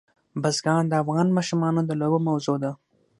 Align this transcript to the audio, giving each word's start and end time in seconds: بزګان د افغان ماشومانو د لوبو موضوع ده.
بزګان 0.41 0.83
د 0.87 0.93
افغان 1.01 1.27
ماشومانو 1.37 1.81
د 1.85 1.91
لوبو 2.01 2.19
موضوع 2.27 2.55
ده. 2.63 2.71